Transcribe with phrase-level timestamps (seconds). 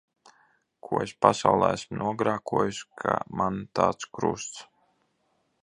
[0.87, 4.67] Ko es pasaulē esmu nogrēkojusi, ka man tāds krusts.